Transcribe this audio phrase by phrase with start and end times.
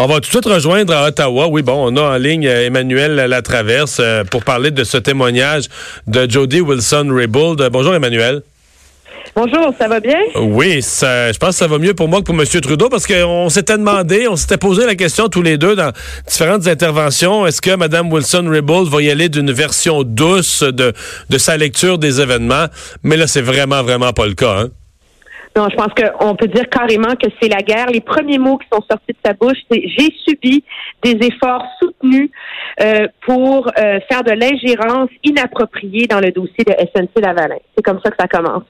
[0.00, 1.48] On va tout de suite rejoindre à Ottawa.
[1.48, 5.64] Oui, bon, on a en ligne euh, Emmanuel Latraverse euh, pour parler de ce témoignage
[6.06, 7.68] de Jody Wilson-Raybould.
[7.72, 8.42] Bonjour Emmanuel.
[9.34, 10.20] Bonjour, ça va bien?
[10.36, 12.46] Oui, ça, je pense que ça va mieux pour moi que pour M.
[12.46, 15.90] Trudeau parce qu'on s'était demandé, on s'était posé la question tous les deux dans
[16.28, 20.92] différentes interventions, est-ce que Mme Wilson-Raybould va y aller d'une version douce de,
[21.28, 22.66] de sa lecture des événements?
[23.02, 24.60] Mais là, c'est vraiment, vraiment pas le cas.
[24.60, 24.68] Hein?
[25.58, 27.86] Non, je pense qu'on peut dire carrément que c'est la guerre.
[27.88, 30.62] Les premiers mots qui sont sortis de sa bouche, c'est j'ai subi
[31.02, 32.30] des efforts soutenus
[32.80, 37.56] euh, pour euh, faire de l'ingérence inappropriée dans le dossier de SNC Lavalin.
[37.74, 38.62] C'est comme ça que ça commence.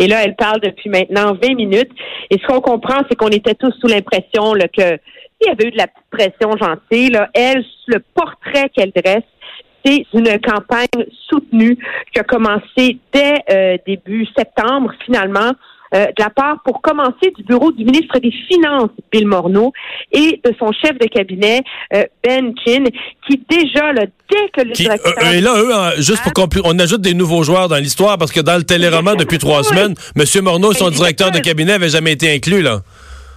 [0.00, 1.92] Et là, elle parle depuis maintenant 20 minutes.
[2.28, 5.70] Et ce qu'on comprend, c'est qu'on était tous sous l'impression que s'il y avait eu
[5.70, 9.22] de la pression gentille, là, elle, le portrait qu'elle dresse,
[9.84, 11.78] c'est une campagne soutenue
[12.12, 15.52] qui a commencé dès euh, début septembre, finalement,
[15.94, 19.72] euh, de la part, pour commencer, du bureau du ministre des Finances, Bill Morneau,
[20.10, 21.62] et de son chef de cabinet,
[21.94, 22.84] euh, Ben Chin,
[23.26, 25.12] qui déjà, là, dès que le directeur...
[25.22, 28.32] Euh, et là, eux, juste pour qu'on on ajoute des nouveaux joueurs dans l'histoire, parce
[28.32, 30.24] que dans le téléroman, depuis trois semaines, M.
[30.42, 32.80] Morneau, son directeur de cabinet, avait jamais été inclus, là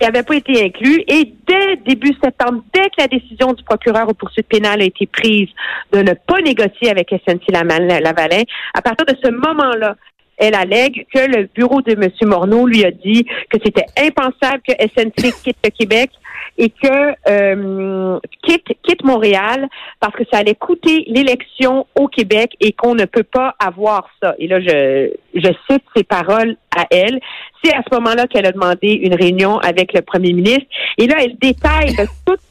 [0.00, 1.02] il n'avait pas été inclus.
[1.08, 5.06] Et dès début septembre, dès que la décision du procureur aux poursuites pénales a été
[5.06, 5.48] prise
[5.92, 8.42] de ne pas négocier avec SNC Lavalin,
[8.74, 9.96] à partir de ce moment-là,
[10.38, 12.10] elle allègue que le bureau de M.
[12.22, 16.10] Morneau lui a dit que c'était impensable que SNC quitte le Québec
[16.56, 19.68] et que euh, quitte, quitte Montréal
[20.00, 24.34] parce que ça allait coûter l'élection au Québec et qu'on ne peut pas avoir ça.
[24.38, 27.20] Et là, je, je cite ses paroles à elle.
[27.62, 30.66] C'est à ce moment-là qu'elle a demandé une réunion avec le premier ministre.
[30.96, 31.94] Et là, elle détaille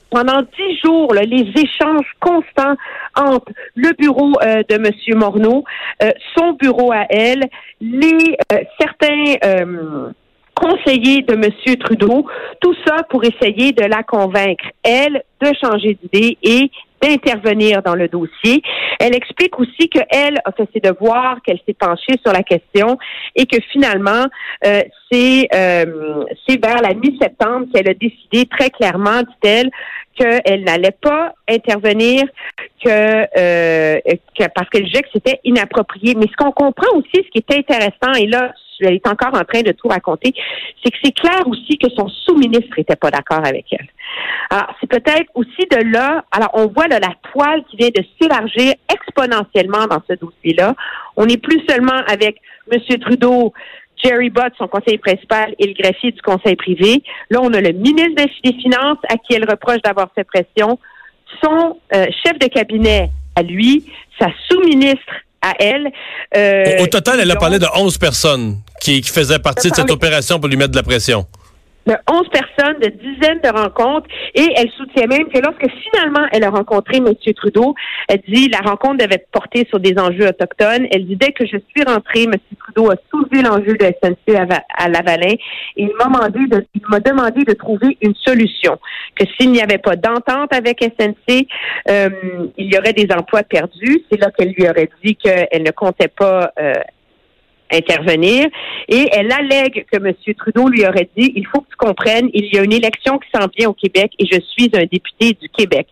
[0.09, 2.75] pendant dix jours les échanges constants
[3.16, 5.17] entre le bureau euh, de M.
[5.17, 5.63] Morneau,
[6.03, 7.44] euh, son bureau à elle,
[7.81, 9.35] les euh, certains
[10.58, 11.77] conseillers de M.
[11.77, 12.25] Trudeau,
[12.59, 18.08] tout ça pour essayer de la convaincre, elle, de changer d'idée et d'intervenir dans le
[18.08, 18.63] dossier.
[19.00, 22.97] Elle explique aussi qu'elle a fait ses devoirs, qu'elle s'est penchée sur la question
[23.35, 24.25] et que finalement,
[24.66, 24.81] euh,
[25.12, 29.69] c'est euh, vers la mi-septembre qu'elle a décidé très clairement, dit-elle,
[30.17, 32.23] qu'elle n'allait pas intervenir,
[32.83, 34.00] que, euh,
[34.38, 36.16] que parce qu'elle jugeait que c'était inapproprié.
[36.16, 39.44] Mais ce qu'on comprend aussi, ce qui est intéressant, et là, elle est encore en
[39.44, 40.33] train de tout raconter,
[40.83, 43.88] c'est que c'est clair aussi que son sous-ministre n'était pas d'accord avec elle.
[44.50, 48.03] Alors, c'est peut-être aussi de là, alors on voit là, la toile qui vient de
[48.19, 50.75] s'élargir exponentiellement dans ce dossier-là.
[51.16, 52.39] On n'est plus seulement avec
[52.72, 52.79] M.
[53.00, 53.53] Trudeau,
[54.03, 57.03] Jerry Bott, son conseiller principal, et le greffier du conseil privé.
[57.30, 60.80] Là, on a le ministre des Finances à qui elle reproche d'avoir fait pression,
[61.44, 63.86] son euh, chef de cabinet à lui,
[64.19, 65.91] sa sous-ministre à elle.
[66.36, 69.91] Euh, au, total, elle a parlé de 11 personnes qui, qui faisaient partie de cette
[69.91, 71.25] opération pour lui mettre de la pression
[71.88, 76.44] de 11 personnes, de dizaines de rencontres, et elle soutient même que lorsque finalement elle
[76.44, 77.14] a rencontré M.
[77.36, 77.74] Trudeau,
[78.08, 80.88] elle dit la rencontre devait porter sur des enjeux autochtones.
[80.92, 82.34] Elle dit dès que je suis rentrée, M.
[82.59, 84.36] Trudeau a soulevé l'enjeu de SNC
[84.78, 88.78] à Lavalin et il m'a demandé de, il m'a demandé de trouver une solution.
[89.16, 91.48] Que s'il n'y avait pas d'entente avec SNC,
[91.90, 92.09] euh,
[92.58, 94.04] il y aurait des emplois perdus.
[94.12, 96.74] C'est là qu'elle lui aurait dit qu'elle ne comptait pas euh,
[97.72, 98.47] intervenir.
[98.88, 100.13] Et elle allègue que M.
[100.38, 103.29] Trudeau lui aurait dit, il faut que tu comprennes, il y a une élection qui
[103.33, 105.88] s'en vient au Québec et je suis un député du Québec.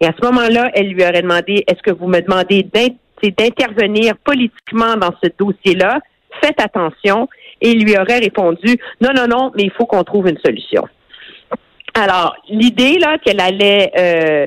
[0.00, 4.96] Et à ce moment-là, elle lui aurait demandé, est-ce que vous me demandez d'intervenir politiquement
[4.96, 6.00] dans ce dossier-là?
[6.40, 7.28] Faites attention.
[7.60, 10.86] Et il lui aurait répondu, non, non, non, mais il faut qu'on trouve une solution.
[11.94, 13.90] Alors, l'idée, là, qu'elle allait...
[13.98, 14.46] Euh,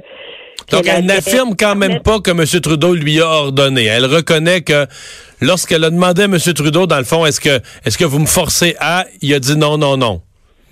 [0.71, 2.45] donc, elle n'affirme quand même pas que M.
[2.61, 3.85] Trudeau lui a ordonné.
[3.85, 4.87] Elle reconnaît que
[5.41, 6.37] lorsqu'elle a demandé à M.
[6.37, 9.57] Trudeau, dans le fond, est-ce que, est-ce que vous me forcez à, il a dit
[9.57, 10.21] non, non, non.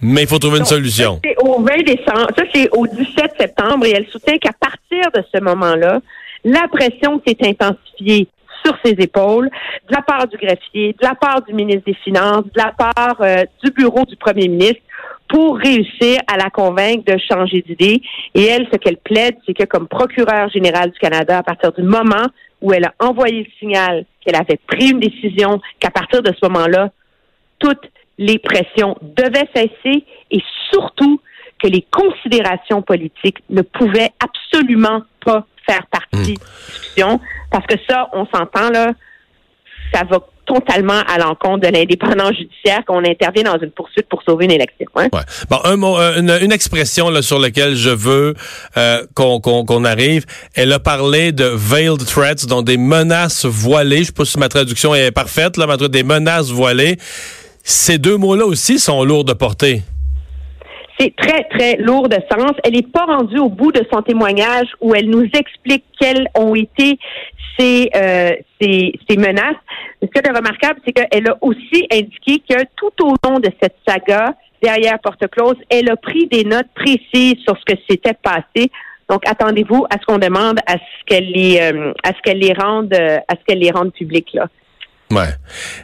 [0.01, 1.19] Mais il faut trouver une solution.
[1.23, 5.21] C'est au 20 décembre, ça c'est au 17 septembre et elle soutient qu'à partir de
[5.33, 5.99] ce moment-là,
[6.45, 8.27] la pression s'est intensifiée
[8.63, 9.49] sur ses épaules,
[9.89, 13.17] de la part du greffier, de la part du ministre des Finances, de la part
[13.21, 14.81] euh, du bureau du premier ministre,
[15.29, 18.01] pour réussir à la convaincre de changer d'idée.
[18.35, 21.83] Et elle, ce qu'elle plaide, c'est que comme procureure générale du Canada, à partir du
[21.83, 22.27] moment
[22.62, 26.48] où elle a envoyé le signal qu'elle avait pris une décision, qu'à partir de ce
[26.48, 26.89] moment-là,
[27.59, 31.21] toutes les pressions devaient cesser et surtout
[31.62, 36.36] que les considérations politiques ne pouvaient absolument pas faire partie hmm.
[36.36, 37.19] de la discussion
[37.51, 38.94] parce que ça, on s'entend là,
[39.94, 40.19] ça va
[40.50, 44.88] totalement à l'encontre de l'indépendance judiciaire qu'on intervient dans une poursuite pour sauver une élection.
[44.96, 45.07] Hein?
[45.13, 45.22] Ouais.
[45.50, 48.34] Bon, un mot, euh, une, expression là, sur laquelle je veux
[48.78, 50.25] euh, qu'on arrive.
[50.56, 54.00] Elle a parlé de veiled threats, donc des menaces voilées.
[54.00, 56.98] Je sais pas si ma traduction est parfaite, là, mais des menaces voilées.
[57.63, 59.84] Ces deux mots-là aussi sont lourds de portée.
[61.00, 62.51] C'est très, très lourd de sens.
[62.63, 66.54] Elle n'est pas rendue au bout de son témoignage où elle nous explique quelles ont
[66.56, 67.00] été
[67.57, 68.31] ses, euh,
[69.18, 69.56] menaces.
[70.01, 73.75] Ce qui est remarquable, c'est qu'elle a aussi indiqué que tout au long de cette
[73.88, 78.69] saga, derrière porte close, elle a pris des notes précises sur ce que s'était passé.
[79.10, 82.54] Donc, attendez-vous à ce qu'on demande à ce qu'elle les, euh, à ce qu'elle les
[82.54, 84.48] rende, euh, à ce qu'elle les rende publiques là.
[85.11, 85.29] Ouais.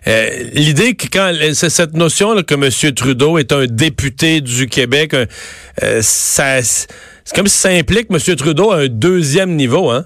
[0.07, 2.93] Euh, L'idée que quand c'est cette notion que M.
[2.93, 5.25] Trudeau est un député du Québec, euh,
[6.01, 8.35] ça, c'est comme si ça implique M.
[8.35, 10.05] Trudeau à un deuxième niveau, hein?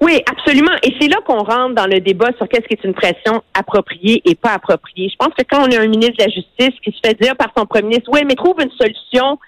[0.00, 0.72] Oui, absolument.
[0.82, 4.20] Et c'est là qu'on rentre dans le débat sur qu'est-ce qui est une pression appropriée
[4.24, 5.08] et pas appropriée.
[5.08, 7.36] Je pense que quand on a un ministre de la Justice qui se fait dire
[7.36, 9.38] par son premier ministre, oui, mais trouve une solution.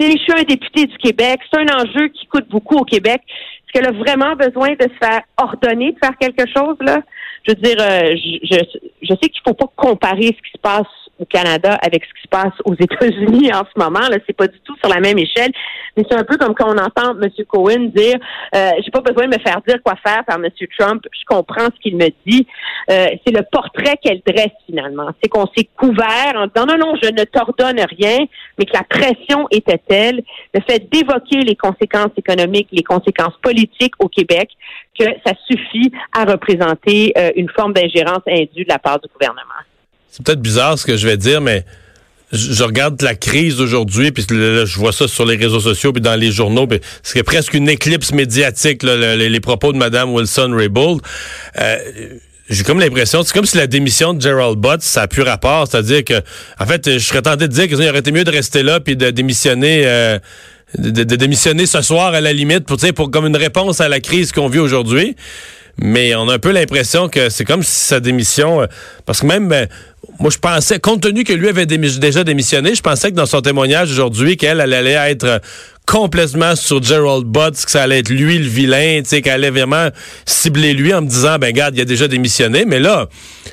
[0.00, 1.40] Je suis un député du Québec.
[1.52, 3.20] C'est un enjeu qui coûte beaucoup au Québec.
[3.24, 7.00] Est-ce qu'elle a vraiment besoin de se faire ordonner de faire quelque chose, là?
[7.46, 8.56] Je veux dire, euh, je,
[9.02, 10.86] je, sais qu'il faut pas comparer ce qui se passe
[11.18, 14.06] au Canada avec ce qui se passe aux États-Unis en ce moment.
[14.08, 15.52] Là, c'est pas du tout sur la même échelle.
[15.96, 17.28] Mais c'est un peu comme quand on entend M.
[17.46, 18.18] Cohen dire
[18.54, 20.48] euh, j'ai pas besoin de me faire dire quoi faire par M.
[20.78, 22.46] Trump, je comprends ce qu'il me dit.
[22.90, 25.10] Euh, c'est le portrait qu'elle dresse finalement.
[25.22, 28.18] C'est qu'on s'est couvert en disant non, non, je ne t'ordonne rien,
[28.58, 30.22] mais que la pression était telle,
[30.52, 34.50] le fait d'évoquer les conséquences économiques, les conséquences politiques au Québec,
[34.98, 39.62] que ça suffit à représenter euh, une forme d'ingérence indue de la part du gouvernement.
[40.14, 41.64] C'est peut-être bizarre ce que je vais dire, mais
[42.30, 46.14] je, regarde la crise aujourd'hui, puis je vois ça sur les réseaux sociaux, puis dans
[46.14, 51.00] les journaux, puis c'est presque une éclipse médiatique, les, propos de Mme Wilson-Raybould.
[51.60, 51.78] Euh,
[52.48, 55.66] j'ai comme l'impression, c'est comme si la démission de Gerald Butts, ça a plus rapport.
[55.66, 56.22] C'est-à-dire que,
[56.60, 58.96] en fait, je serais tenté de dire qu'il aurait été mieux de rester là puis
[58.96, 60.20] de démissionner, euh,
[60.78, 64.30] de, démissionner ce soir à la limite pour, pour comme une réponse à la crise
[64.30, 65.16] qu'on vit aujourd'hui.
[65.82, 68.66] Mais on a un peu l'impression que c'est comme si sa démission, euh,
[69.06, 69.68] parce que même, ben,
[70.20, 73.40] moi je pensais, compte tenu que lui avait déjà démissionné, je pensais que dans son
[73.40, 75.40] témoignage aujourd'hui, qu'elle allait être
[75.86, 79.88] complètement sur Gerald Butts, que ça allait être lui le vilain, qu'elle allait vraiment
[80.24, 83.08] cibler lui en me disant, ben garde, il a déjà démissionné, mais là,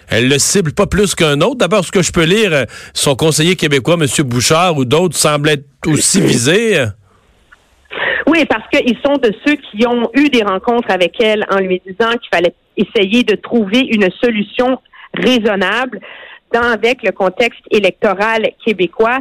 [0.08, 1.58] elle le cible pas plus qu'un autre.
[1.58, 4.08] D'abord, ce que je peux lire, son conseiller québécois, M.
[4.26, 6.86] Bouchard, ou d'autres semblent être aussi visés.
[8.28, 11.82] Oui, parce qu'ils sont de ceux qui ont eu des rencontres avec elle en lui
[11.86, 14.80] disant qu'il fallait essayer de trouver une solution
[15.14, 16.00] raisonnable
[16.54, 19.20] dans avec le contexte électoral québécois.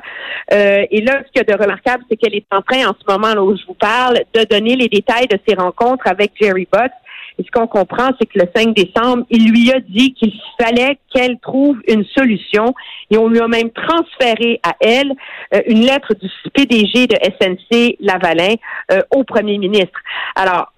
[0.52, 3.12] Euh, et là, ce qu'il y de remarquable, c'est qu'elle est en train, en ce
[3.12, 6.66] moment là où je vous parle, de donner les détails de ses rencontres avec Jerry
[6.70, 6.90] Butts.
[7.38, 10.98] Et ce qu'on comprend, c'est que le 5 décembre, il lui a dit qu'il fallait
[11.14, 12.74] qu'elle trouve une solution.
[13.10, 15.12] Et on lui a même transféré à elle
[15.54, 18.54] euh, une lettre du PDG de SNC Lavalin
[18.92, 19.98] euh, au premier ministre.
[20.34, 20.72] Alors,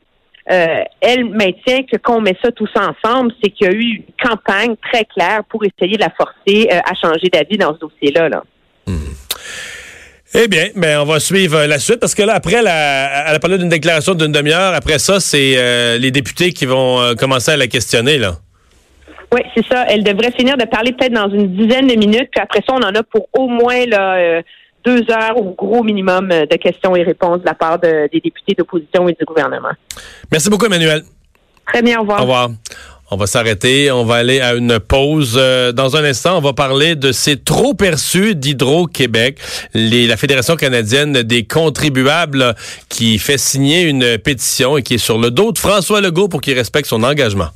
[0.50, 3.96] euh, elle maintient que quand on met ça tous ensemble, c'est qu'il y a eu
[3.96, 7.78] une campagne très claire pour essayer de la forcer euh, à changer d'avis dans ce
[7.78, 8.28] dossier-là.
[8.28, 8.42] Là.
[10.34, 13.38] Eh bien, ben on va suivre la suite parce que là, après, la, elle a
[13.38, 14.74] parlé d'une déclaration d'une demi-heure.
[14.74, 18.36] Après ça, c'est euh, les députés qui vont commencer à la questionner, là.
[19.32, 19.86] Oui, c'est ça.
[19.88, 22.28] Elle devrait finir de parler peut-être dans une dizaine de minutes.
[22.30, 24.42] Puis après ça, on en a pour au moins là,
[24.84, 28.54] deux heures au gros minimum euh, de questions et réponses de la part des députés
[28.56, 29.72] d'opposition et du gouvernement.
[30.30, 31.02] Merci beaucoup, Emmanuel.
[31.66, 32.18] Très bien, au revoir.
[32.18, 32.50] Au revoir.
[33.14, 35.34] On va s'arrêter, on va aller à une pause.
[35.36, 39.38] Euh, dans un instant, on va parler de ces trop perçus d'Hydro-Québec,
[39.74, 42.54] la Fédération canadienne des contribuables
[42.88, 46.40] qui fait signer une pétition et qui est sur le dos de François Legault pour
[46.40, 47.48] qu'il respecte son engagement.